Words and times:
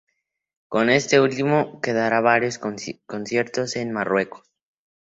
Con 0.67 0.89
este 0.89 1.19
último, 1.19 1.79
que 1.79 1.93
dará 1.93 2.21
varios 2.21 2.57
conciertos 2.57 3.75
en 3.75 3.91
Marruecos. 3.93 4.49